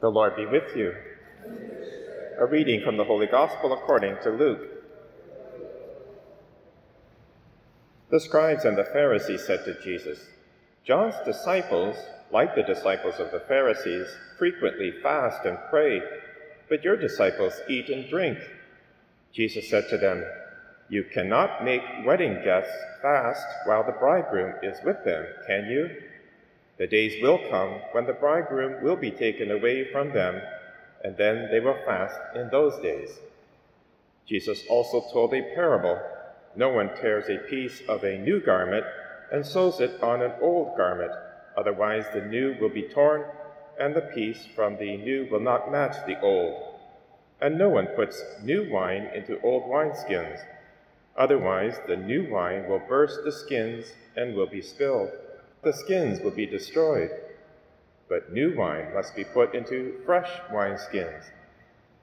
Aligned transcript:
The 0.00 0.08
Lord 0.08 0.34
be 0.34 0.46
with 0.46 0.74
you. 0.74 0.94
A 2.38 2.46
reading 2.46 2.80
from 2.82 2.96
the 2.96 3.04
Holy 3.04 3.26
Gospel 3.26 3.74
according 3.74 4.16
to 4.22 4.30
Luke. 4.30 4.66
The 8.10 8.18
scribes 8.20 8.64
and 8.64 8.78
the 8.78 8.88
Pharisees 8.92 9.44
said 9.46 9.62
to 9.66 9.78
Jesus, 9.82 10.18
John's 10.84 11.16
disciples, 11.26 11.96
like 12.32 12.54
the 12.54 12.62
disciples 12.62 13.16
of 13.18 13.30
the 13.30 13.40
Pharisees, 13.40 14.06
frequently 14.38 14.90
fast 15.02 15.44
and 15.44 15.58
pray, 15.68 16.00
but 16.70 16.82
your 16.82 16.96
disciples 16.96 17.60
eat 17.68 17.90
and 17.90 18.08
drink. 18.08 18.38
Jesus 19.34 19.68
said 19.68 19.84
to 19.90 19.98
them, 19.98 20.24
You 20.88 21.04
cannot 21.12 21.62
make 21.62 21.82
wedding 22.06 22.40
guests 22.42 22.72
fast 23.02 23.46
while 23.66 23.84
the 23.84 23.92
bridegroom 23.92 24.54
is 24.62 24.78
with 24.82 25.04
them, 25.04 25.26
can 25.46 25.66
you? 25.66 25.90
The 26.80 26.86
days 26.86 27.22
will 27.22 27.36
come 27.50 27.72
when 27.92 28.06
the 28.06 28.14
bridegroom 28.14 28.82
will 28.82 28.96
be 28.96 29.10
taken 29.10 29.50
away 29.50 29.92
from 29.92 30.14
them, 30.14 30.40
and 31.04 31.14
then 31.14 31.50
they 31.50 31.60
will 31.60 31.76
fast 31.84 32.18
in 32.34 32.48
those 32.48 32.80
days. 32.80 33.20
Jesus 34.26 34.64
also 34.66 35.02
told 35.12 35.34
a 35.34 35.42
parable 35.54 36.00
No 36.56 36.70
one 36.70 36.88
tears 36.96 37.28
a 37.28 37.46
piece 37.50 37.82
of 37.86 38.02
a 38.02 38.16
new 38.16 38.40
garment 38.40 38.86
and 39.30 39.44
sews 39.44 39.78
it 39.80 40.02
on 40.02 40.22
an 40.22 40.32
old 40.40 40.74
garment, 40.74 41.12
otherwise, 41.54 42.06
the 42.14 42.22
new 42.22 42.56
will 42.58 42.70
be 42.70 42.88
torn, 42.88 43.26
and 43.78 43.94
the 43.94 44.10
piece 44.16 44.46
from 44.56 44.78
the 44.78 44.96
new 44.96 45.28
will 45.30 45.40
not 45.40 45.70
match 45.70 45.96
the 46.06 46.18
old. 46.22 46.78
And 47.42 47.58
no 47.58 47.68
one 47.68 47.88
puts 47.88 48.24
new 48.42 48.70
wine 48.70 49.10
into 49.14 49.38
old 49.42 49.64
wineskins, 49.64 50.40
otherwise, 51.14 51.78
the 51.86 51.98
new 51.98 52.30
wine 52.30 52.70
will 52.70 52.80
burst 52.88 53.22
the 53.22 53.32
skins 53.32 53.92
and 54.16 54.34
will 54.34 54.48
be 54.48 54.62
spilled 54.62 55.10
the 55.62 55.72
skins 55.72 56.20
will 56.20 56.30
be 56.30 56.46
destroyed. 56.46 57.10
But 58.08 58.32
new 58.32 58.56
wine 58.56 58.92
must 58.94 59.14
be 59.14 59.24
put 59.24 59.54
into 59.54 60.00
fresh 60.04 60.30
wineskins. 60.50 61.24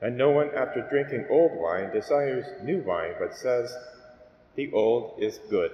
And 0.00 0.16
no 0.16 0.30
one, 0.30 0.50
after 0.56 0.86
drinking 0.88 1.26
old 1.28 1.52
wine, 1.54 1.92
desires 1.92 2.46
new 2.62 2.78
wine, 2.78 3.14
but 3.18 3.34
says, 3.34 3.74
The 4.54 4.72
old 4.72 5.20
is 5.20 5.40
good. 5.50 5.72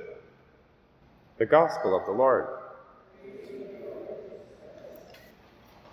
The 1.38 1.46
Gospel 1.46 1.96
of 1.96 2.06
the 2.06 2.12
Lord. 2.12 2.46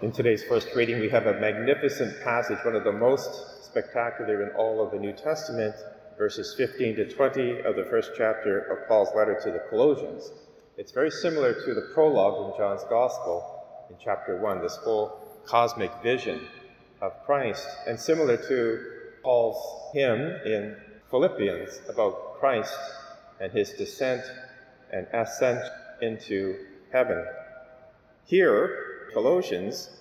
In 0.02 0.12
today's 0.12 0.44
first 0.44 0.70
reading, 0.76 1.00
we 1.00 1.10
have 1.10 1.28
a 1.28 1.40
magnificent 1.40 2.22
passage, 2.24 2.58
one 2.66 2.76
of 2.76 2.84
the 2.84 2.92
most 2.92 3.64
spectacular 3.64 4.44
in 4.44 4.56
all 4.56 4.84
of 4.84 4.92
the 4.92 5.00
New 5.00 5.14
Testament, 5.14 5.76
verses 6.18 6.56
15 6.58 6.96
to 6.96 7.14
20 7.14 7.60
of 7.62 7.76
the 7.76 7.86
first 7.86 8.12
chapter 8.18 8.60
of 8.60 8.88
Paul's 8.88 9.16
letter 9.16 9.40
to 9.44 9.52
the 9.52 9.64
Colossians. 9.70 10.32
It's 10.76 10.92
very 10.92 11.12
similar 11.12 11.54
to 11.54 11.74
the 11.76 11.92
prologue 11.94 12.52
in 12.52 12.58
John's 12.58 12.84
Gospel 12.90 13.64
in 13.92 13.96
chapter 14.04 14.42
1, 14.42 14.60
this 14.60 14.76
whole 14.78 15.20
cosmic 15.46 15.92
vision 16.02 16.48
of 17.00 17.12
Christ, 17.28 17.68
and 17.86 18.00
similar 18.00 18.38
to 18.38 18.84
Paul's 19.22 19.94
hymn 19.94 20.20
in 20.20 20.76
Philippians 21.12 21.80
about 21.90 22.40
Christ 22.40 22.74
and 23.40 23.52
his 23.52 23.74
descent 23.74 24.24
and 24.92 25.06
ascent 25.14 25.64
into 26.02 26.66
heaven. 26.92 27.24
Here, 28.26 29.10
Colossians 29.14 29.92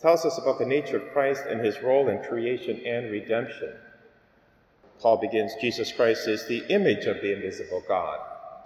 tells 0.00 0.26
us 0.26 0.36
about 0.36 0.58
the 0.58 0.66
nature 0.66 0.98
of 0.98 1.12
Christ 1.14 1.44
and 1.48 1.64
his 1.64 1.80
role 1.82 2.08
in 2.08 2.22
creation 2.24 2.82
and 2.84 3.10
redemption. 3.10 3.72
Paul 5.00 5.16
begins 5.16 5.54
Jesus 5.62 5.90
Christ 5.92 6.28
is 6.28 6.46
the 6.46 6.62
image 6.68 7.06
of 7.06 7.22
the 7.22 7.32
invisible 7.32 7.82
God 7.88 8.18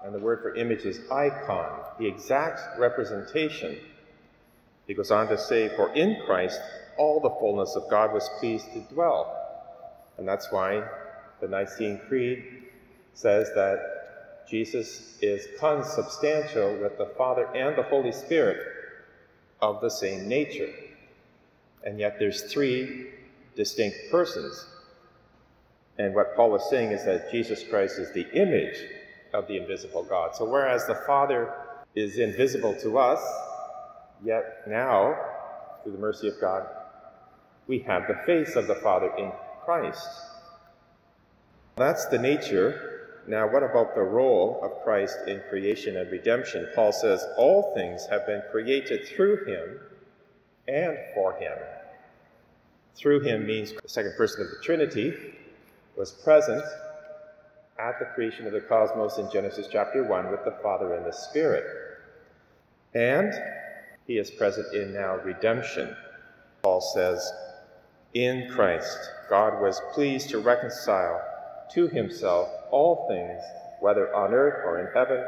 and 0.05 0.15
the 0.15 0.19
word 0.19 0.43
for 0.43 0.55
image 0.55 0.85
is 0.85 1.01
icon, 1.11 1.81
the 1.99 2.07
exact 2.07 2.79
representation. 2.79 3.79
He 4.87 4.93
goes 4.93 5.11
on 5.11 5.29
to 5.29 5.39
say, 5.39 5.75
For 5.75 5.93
in 5.95 6.21
Christ 6.27 6.61
all 6.99 7.21
the 7.21 7.31
fullness 7.31 7.75
of 7.75 7.89
God 7.89 8.13
was 8.13 8.29
pleased 8.39 8.71
to 8.75 8.81
dwell. 8.81 9.35
And 10.19 10.29
that's 10.29 10.53
why 10.53 10.87
the 11.41 11.49
Nicene 11.49 12.01
Creed 12.07 12.45
says 13.15 13.51
that 13.55 14.47
Jesus 14.47 15.17
is 15.23 15.49
consubstantial 15.59 16.77
with 16.77 16.99
the 16.99 17.11
Father 17.17 17.47
and 17.55 17.77
the 17.77 17.83
Holy 17.83 18.13
Spirit 18.13 18.59
of 19.63 19.81
the 19.81 19.89
same 19.89 20.29
nature. 20.29 20.71
And 21.83 21.99
yet 21.99 22.19
there's 22.19 22.53
three 22.53 23.07
distinct 23.57 23.97
persons. 24.11 24.67
And 25.97 26.15
what 26.15 26.37
Paul 26.37 26.55
is 26.57 26.69
saying 26.69 26.91
is 26.91 27.07
that 27.07 27.31
Jesus 27.31 27.65
Christ 27.67 27.99
is 27.99 28.13
the 28.13 28.31
image 28.33 28.77
of 29.35 29.47
the 29.49 29.57
invisible 29.57 30.05
God. 30.05 30.35
So, 30.35 30.45
whereas 30.45 30.87
the 30.87 30.95
Father 31.07 31.53
is 31.95 32.19
invisible 32.19 32.75
to 32.81 32.99
us, 32.99 33.21
yet 34.25 34.63
now, 34.67 35.15
through 35.83 35.93
the 35.93 35.99
mercy 35.99 36.29
of 36.29 36.41
God, 36.41 36.67
we 37.67 37.81
have 37.81 38.07
the 38.09 38.19
face 38.25 38.57
of 38.57 38.67
the 38.67 38.77
Father 38.77 39.11
in 39.19 39.33
Christ. 39.65 40.09
That's 41.77 42.07
the 42.07 42.19
nature. 42.19 43.23
Now, 43.27 43.51
what 43.51 43.63
about 43.63 43.95
the 43.95 44.03
role 44.03 44.61
of 44.63 44.85
Christ 44.85 45.17
in 45.27 45.43
creation 45.49 45.97
and 45.97 46.11
redemption? 46.11 46.69
Paul 46.75 46.93
says, 46.93 47.25
All 47.37 47.75
things 47.75 48.07
have 48.11 48.27
been 48.27 48.43
created 48.53 49.09
through 49.09 49.47
him 49.47 49.81
and 50.69 50.97
for 51.15 51.33
him. 51.35 51.57
Through 52.95 53.21
him 53.21 53.47
means 53.47 53.73
the 53.73 53.89
second 53.89 54.15
person 54.17 54.43
of 54.43 54.51
the 54.51 54.63
Trinity 54.63 55.15
was 55.97 56.13
present 56.13 56.63
at 57.79 57.99
the 57.99 58.07
creation 58.15 58.47
of 58.47 58.53
the 58.53 58.61
cosmos 58.61 59.19
in 59.19 59.31
Genesis 59.31 59.67
chapter 59.71 60.05
1 60.05 60.31
with 60.31 60.45
the 60.45 60.57
Father 60.63 60.95
and 60.95 61.05
the 61.05 61.13
Spirit. 61.13 61.65
And 62.95 63.33
he 64.07 64.19
is 64.19 64.31
present 64.31 64.73
in 64.75 64.93
now 64.93 65.17
redemption. 65.17 65.97
Paul 66.63 66.81
says, 66.81 67.33
In 68.15 68.49
Christ, 68.51 68.99
God 69.29 69.61
was 69.61 69.81
pleased 69.93 70.31
to 70.31 70.39
reconcile 70.39 71.21
to 71.73 71.89
himself 71.89 72.49
all 72.71 73.09
things, 73.09 73.43
whether 73.81 74.15
on 74.15 74.33
earth 74.33 74.65
or 74.65 74.81
in 74.81 74.95
heaven, 74.95 75.25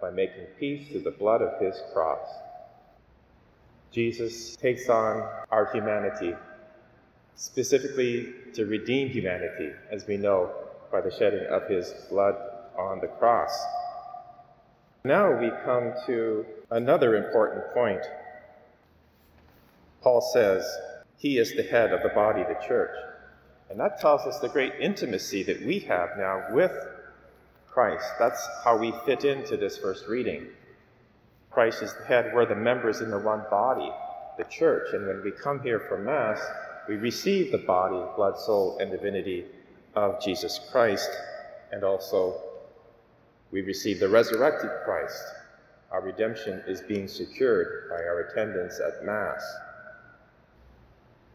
by 0.00 0.10
making 0.10 0.46
peace 0.58 0.88
through 0.88 1.02
the 1.02 1.10
blood 1.10 1.42
of 1.42 1.60
his 1.60 1.80
cross. 1.92 2.26
Jesus 3.90 4.56
takes 4.56 4.88
on 4.88 5.28
our 5.50 5.70
humanity, 5.72 6.34
specifically 7.36 8.32
to 8.54 8.64
redeem 8.64 9.08
humanity, 9.08 9.72
as 9.90 10.06
we 10.06 10.16
know 10.16 10.50
by 10.92 11.00
the 11.00 11.10
shedding 11.10 11.46
of 11.46 11.66
his 11.66 11.90
blood 12.10 12.36
on 12.78 13.00
the 13.00 13.08
cross. 13.08 13.50
Now 15.04 15.36
we 15.36 15.50
come 15.64 15.94
to 16.06 16.44
another 16.70 17.16
important 17.16 17.72
point. 17.72 18.02
Paul 20.02 20.20
says, 20.20 20.64
He 21.16 21.38
is 21.38 21.56
the 21.56 21.62
head 21.62 21.92
of 21.92 22.02
the 22.02 22.10
body, 22.10 22.42
the 22.42 22.66
church. 22.66 22.94
And 23.70 23.80
that 23.80 24.00
tells 24.00 24.20
us 24.22 24.38
the 24.38 24.48
great 24.48 24.74
intimacy 24.78 25.42
that 25.44 25.64
we 25.64 25.78
have 25.80 26.10
now 26.18 26.44
with 26.50 26.72
Christ. 27.70 28.04
That's 28.18 28.46
how 28.62 28.76
we 28.76 28.92
fit 29.06 29.24
into 29.24 29.56
this 29.56 29.78
first 29.78 30.06
reading. 30.06 30.46
Christ 31.50 31.82
is 31.82 31.94
the 31.94 32.04
head, 32.04 32.32
we're 32.34 32.46
the 32.46 32.54
members 32.54 33.00
in 33.00 33.10
the 33.10 33.18
one 33.18 33.44
body, 33.50 33.90
the 34.36 34.44
church. 34.44 34.92
And 34.92 35.06
when 35.06 35.22
we 35.22 35.30
come 35.30 35.62
here 35.62 35.80
for 35.80 35.98
Mass, 35.98 36.40
we 36.86 36.96
receive 36.96 37.50
the 37.50 37.58
body, 37.58 38.00
blood, 38.14 38.38
soul, 38.38 38.78
and 38.78 38.90
divinity 38.90 39.46
of 39.94 40.22
Jesus 40.22 40.60
Christ, 40.70 41.10
and 41.70 41.84
also 41.84 42.40
we 43.50 43.60
receive 43.62 44.00
the 44.00 44.08
resurrected 44.08 44.70
Christ. 44.84 45.22
Our 45.90 46.00
redemption 46.00 46.62
is 46.66 46.80
being 46.80 47.06
secured 47.06 47.90
by 47.90 47.96
our 47.96 48.20
attendance 48.20 48.80
at 48.80 49.04
Mass. 49.04 49.42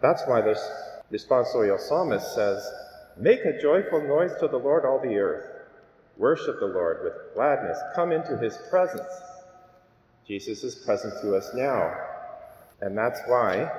That's 0.01 0.23
why 0.27 0.41
this 0.41 0.59
responsorial 1.11 1.79
psalmist 1.79 2.33
says, 2.33 2.67
Make 3.17 3.45
a 3.45 3.59
joyful 3.61 4.01
noise 4.01 4.31
to 4.39 4.47
the 4.47 4.57
Lord, 4.57 4.85
all 4.85 4.99
the 4.99 5.15
earth. 5.15 5.45
Worship 6.17 6.59
the 6.59 6.67
Lord 6.67 7.03
with 7.03 7.13
gladness. 7.35 7.77
Come 7.95 8.11
into 8.11 8.37
his 8.37 8.57
presence. 8.69 9.07
Jesus 10.27 10.63
is 10.63 10.75
present 10.75 11.13
to 11.21 11.35
us 11.35 11.51
now. 11.53 11.95
And 12.81 12.97
that's 12.97 13.19
why 13.27 13.71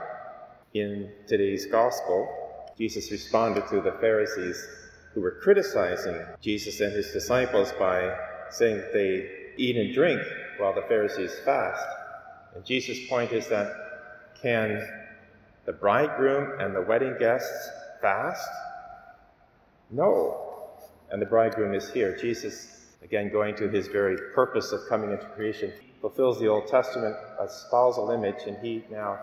in 0.75 1.11
today's 1.27 1.67
gospel, 1.67 2.48
Jesus 2.79 3.11
responded 3.11 3.67
to 3.69 3.81
the 3.81 3.97
Pharisees 4.01 4.65
who 5.13 5.21
were 5.21 5.33
criticizing 5.43 6.17
Jesus 6.41 6.81
and 6.81 6.93
his 6.93 7.11
disciples 7.11 7.73
by 7.77 8.17
saying 8.51 8.83
they 8.93 9.29
eat 9.57 9.77
and 9.77 9.93
drink 9.93 10.23
while 10.59 10.73
the 10.73 10.83
Pharisees 10.83 11.37
fast. 11.45 11.85
And 12.55 12.65
Jesus' 12.65 13.09
point 13.09 13.33
is 13.33 13.49
that 13.49 13.67
can 14.41 14.81
the 15.65 15.73
bridegroom 15.73 16.61
and 16.61 16.75
the 16.75 16.83
wedding 16.83 17.17
guests 17.19 17.69
fast? 18.01 18.49
No. 19.91 20.71
And 21.11 21.21
the 21.21 21.27
bridegroom 21.27 21.75
is 21.75 21.91
here. 21.91 22.17
Jesus, 22.17 22.87
again, 23.03 23.31
going 23.33 23.57
to 23.57 23.69
his 23.69 23.89
very 23.89 24.17
purpose 24.35 24.71
of 24.71 24.81
coming 24.89 25.11
into 25.11 25.27
creation, 25.27 25.73
fulfills 26.01 26.39
the 26.39 26.47
Old 26.47 26.69
Testament, 26.69 27.17
a 27.41 27.49
spousal 27.49 28.11
image, 28.11 28.47
and 28.47 28.57
he 28.59 28.85
now 28.89 29.19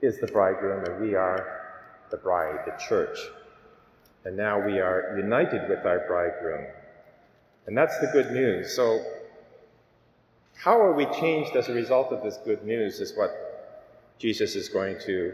is 0.00 0.18
the 0.20 0.26
bridegroom, 0.28 0.84
and 0.84 1.00
we 1.02 1.14
are 1.14 1.65
the 2.10 2.16
bride, 2.16 2.60
the 2.66 2.76
church. 2.88 3.18
And 4.24 4.36
now 4.36 4.58
we 4.58 4.80
are 4.80 5.14
united 5.16 5.68
with 5.68 5.84
our 5.86 6.04
bridegroom. 6.06 6.66
And 7.66 7.76
that's 7.76 7.98
the 8.00 8.08
good 8.08 8.32
news. 8.32 8.74
So, 8.74 9.04
how 10.54 10.80
are 10.80 10.92
we 10.92 11.06
changed 11.06 11.54
as 11.54 11.68
a 11.68 11.74
result 11.74 12.12
of 12.12 12.22
this 12.22 12.38
good 12.44 12.64
news 12.64 13.00
is 13.00 13.16
what 13.16 13.30
Jesus 14.18 14.56
is 14.56 14.68
going 14.68 14.98
to 15.00 15.32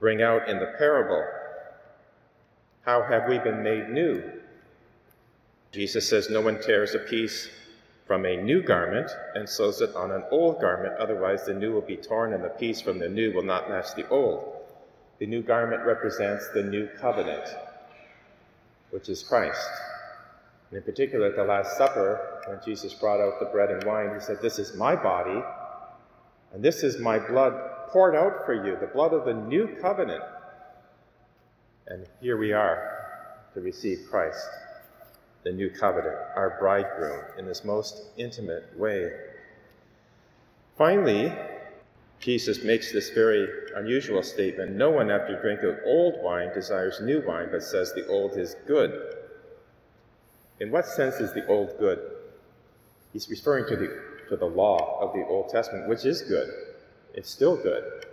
bring 0.00 0.22
out 0.22 0.48
in 0.48 0.58
the 0.58 0.72
parable. 0.78 1.22
How 2.82 3.02
have 3.02 3.28
we 3.28 3.38
been 3.38 3.62
made 3.62 3.90
new? 3.90 4.22
Jesus 5.70 6.08
says, 6.08 6.30
No 6.30 6.40
one 6.40 6.60
tears 6.60 6.94
a 6.94 6.98
piece 6.98 7.48
from 8.06 8.24
a 8.24 8.36
new 8.36 8.62
garment 8.62 9.10
and 9.34 9.48
sews 9.48 9.82
it 9.82 9.94
on 9.94 10.10
an 10.10 10.24
old 10.30 10.60
garment, 10.60 10.94
otherwise, 10.98 11.44
the 11.44 11.54
new 11.54 11.72
will 11.72 11.82
be 11.82 11.96
torn 11.96 12.32
and 12.32 12.42
the 12.42 12.48
piece 12.48 12.80
from 12.80 12.98
the 12.98 13.08
new 13.08 13.32
will 13.32 13.44
not 13.44 13.68
match 13.68 13.94
the 13.94 14.08
old. 14.08 14.56
The 15.20 15.26
new 15.26 15.42
garment 15.42 15.84
represents 15.84 16.48
the 16.48 16.62
new 16.62 16.88
covenant, 16.98 17.46
which 18.90 19.10
is 19.10 19.22
Christ. 19.22 19.68
And 20.70 20.78
in 20.78 20.82
particular, 20.82 21.26
at 21.26 21.36
the 21.36 21.44
Last 21.44 21.76
Supper, 21.76 22.40
when 22.46 22.58
Jesus 22.64 22.94
brought 22.94 23.20
out 23.20 23.38
the 23.38 23.46
bread 23.52 23.70
and 23.70 23.84
wine, 23.84 24.14
he 24.14 24.20
said, 24.20 24.38
This 24.40 24.58
is 24.58 24.74
my 24.74 24.96
body, 24.96 25.42
and 26.54 26.64
this 26.64 26.82
is 26.82 26.98
my 26.98 27.18
blood 27.18 27.52
poured 27.88 28.16
out 28.16 28.46
for 28.46 28.54
you, 28.54 28.78
the 28.80 28.86
blood 28.86 29.12
of 29.12 29.26
the 29.26 29.34
new 29.34 29.76
covenant. 29.80 30.24
And 31.86 32.06
here 32.22 32.38
we 32.38 32.54
are 32.54 33.50
to 33.52 33.60
receive 33.60 34.06
Christ, 34.08 34.48
the 35.42 35.52
new 35.52 35.68
covenant, 35.68 36.16
our 36.34 36.56
bridegroom, 36.58 37.24
in 37.36 37.44
this 37.44 37.62
most 37.62 38.04
intimate 38.16 38.78
way. 38.78 39.10
Finally, 40.78 41.30
Jesus 42.20 42.62
makes 42.62 42.92
this 42.92 43.10
very 43.10 43.48
unusual 43.76 44.22
statement 44.22 44.76
No 44.76 44.90
one, 44.90 45.10
after 45.10 45.40
drinking 45.40 45.76
old 45.86 46.22
wine, 46.22 46.52
desires 46.52 47.00
new 47.02 47.22
wine, 47.26 47.48
but 47.50 47.62
says 47.62 47.92
the 47.94 48.06
old 48.06 48.36
is 48.36 48.56
good. 48.66 49.16
In 50.60 50.70
what 50.70 50.86
sense 50.86 51.16
is 51.16 51.32
the 51.32 51.46
old 51.46 51.78
good? 51.78 51.98
He's 53.14 53.28
referring 53.30 53.66
to 53.68 53.76
the, 53.76 54.02
to 54.28 54.36
the 54.36 54.46
law 54.46 55.00
of 55.00 55.14
the 55.14 55.24
Old 55.26 55.48
Testament, 55.48 55.88
which 55.88 56.04
is 56.04 56.20
good. 56.20 56.48
It's 57.14 57.30
still 57.30 57.56
good. 57.56 58.04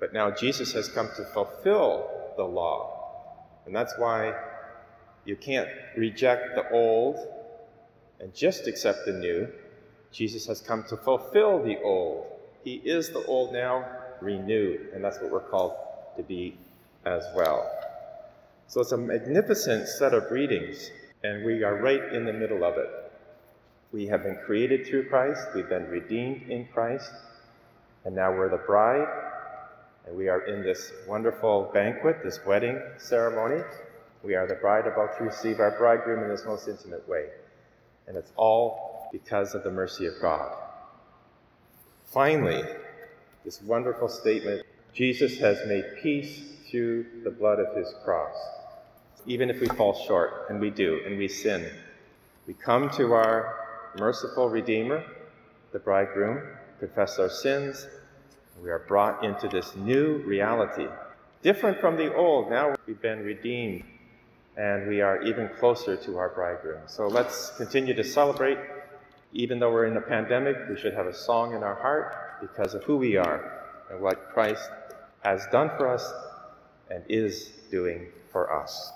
But 0.00 0.14
now 0.14 0.30
Jesus 0.30 0.72
has 0.72 0.88
come 0.88 1.10
to 1.16 1.24
fulfill 1.26 2.32
the 2.38 2.44
law. 2.44 2.96
And 3.66 3.76
that's 3.76 3.94
why 3.98 4.34
you 5.26 5.36
can't 5.36 5.68
reject 5.96 6.54
the 6.54 6.68
old 6.72 7.18
and 8.18 8.34
just 8.34 8.66
accept 8.66 9.00
the 9.04 9.12
new. 9.12 9.48
Jesus 10.10 10.46
has 10.46 10.62
come 10.62 10.84
to 10.88 10.96
fulfill 10.96 11.62
the 11.62 11.78
old. 11.82 12.39
He 12.64 12.74
is 12.76 13.10
the 13.10 13.24
old 13.26 13.52
now, 13.52 13.86
renewed. 14.20 14.88
And 14.94 15.02
that's 15.02 15.20
what 15.20 15.30
we're 15.30 15.40
called 15.40 15.74
to 16.16 16.22
be 16.22 16.56
as 17.04 17.24
well. 17.34 17.70
So 18.66 18.80
it's 18.80 18.92
a 18.92 18.96
magnificent 18.96 19.88
set 19.88 20.14
of 20.14 20.30
readings, 20.30 20.90
and 21.24 21.44
we 21.44 21.64
are 21.64 21.82
right 21.82 22.12
in 22.12 22.24
the 22.24 22.32
middle 22.32 22.62
of 22.62 22.78
it. 22.78 22.88
We 23.92 24.06
have 24.06 24.22
been 24.22 24.38
created 24.46 24.86
through 24.86 25.08
Christ, 25.08 25.48
we've 25.54 25.68
been 25.68 25.88
redeemed 25.88 26.48
in 26.48 26.68
Christ, 26.72 27.10
and 28.04 28.14
now 28.14 28.30
we're 28.30 28.48
the 28.48 28.58
bride, 28.58 29.08
and 30.06 30.16
we 30.16 30.28
are 30.28 30.42
in 30.42 30.62
this 30.62 30.92
wonderful 31.08 31.70
banquet, 31.74 32.18
this 32.22 32.38
wedding 32.46 32.80
ceremony. 32.98 33.64
We 34.22 34.36
are 34.36 34.46
the 34.46 34.54
bride 34.54 34.86
about 34.86 35.18
to 35.18 35.24
receive 35.24 35.58
our 35.58 35.76
bridegroom 35.76 36.22
in 36.22 36.28
this 36.28 36.44
most 36.46 36.68
intimate 36.68 37.08
way. 37.08 37.26
And 38.06 38.16
it's 38.16 38.30
all 38.36 39.08
because 39.10 39.54
of 39.56 39.64
the 39.64 39.70
mercy 39.72 40.06
of 40.06 40.14
God. 40.20 40.54
Finally, 42.10 42.64
this 43.44 43.62
wonderful 43.62 44.08
statement 44.08 44.66
Jesus 44.92 45.38
has 45.38 45.58
made 45.68 45.84
peace 46.02 46.42
through 46.68 47.06
the 47.22 47.30
blood 47.30 47.60
of 47.60 47.76
his 47.76 47.94
cross. 48.04 48.34
Even 49.26 49.48
if 49.48 49.60
we 49.60 49.68
fall 49.68 49.94
short, 49.94 50.46
and 50.50 50.60
we 50.60 50.70
do, 50.70 51.00
and 51.06 51.16
we 51.16 51.28
sin, 51.28 51.70
we 52.48 52.54
come 52.54 52.90
to 52.90 53.12
our 53.12 53.54
merciful 53.96 54.48
Redeemer, 54.48 55.04
the 55.72 55.78
bridegroom, 55.78 56.42
confess 56.80 57.20
our 57.20 57.30
sins, 57.30 57.86
we 58.60 58.70
are 58.70 58.80
brought 58.80 59.24
into 59.24 59.46
this 59.46 59.76
new 59.76 60.16
reality, 60.26 60.88
different 61.42 61.80
from 61.80 61.96
the 61.96 62.12
old. 62.12 62.50
Now 62.50 62.74
we've 62.88 63.00
been 63.00 63.22
redeemed 63.24 63.84
and 64.56 64.88
we 64.88 65.00
are 65.00 65.22
even 65.22 65.48
closer 65.60 65.96
to 65.96 66.18
our 66.18 66.30
bridegroom. 66.30 66.82
So 66.86 67.06
let's 67.06 67.56
continue 67.56 67.94
to 67.94 68.04
celebrate. 68.04 68.58
Even 69.32 69.58
though 69.58 69.72
we're 69.72 69.86
in 69.86 69.96
a 69.96 70.00
pandemic, 70.00 70.56
we 70.68 70.76
should 70.76 70.94
have 70.94 71.06
a 71.06 71.14
song 71.14 71.54
in 71.54 71.62
our 71.62 71.76
heart 71.76 72.40
because 72.40 72.74
of 72.74 72.82
who 72.84 72.96
we 72.96 73.16
are 73.16 73.64
and 73.90 74.00
what 74.00 74.30
Christ 74.32 74.68
has 75.20 75.46
done 75.52 75.70
for 75.76 75.88
us 75.88 76.12
and 76.90 77.04
is 77.08 77.52
doing 77.70 78.08
for 78.32 78.52
us. 78.52 78.92